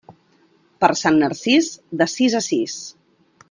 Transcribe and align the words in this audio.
Per 0.83 0.89
Sant 1.01 1.21
Narcís, 1.25 1.69
de 2.03 2.11
sis 2.17 2.41
a 2.41 2.45
sis. 2.51 2.83